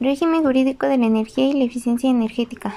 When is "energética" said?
2.08-2.72